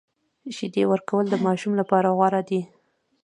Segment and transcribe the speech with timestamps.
[0.55, 2.61] شیدې ورکول د ماشوم لپاره غوره دي۔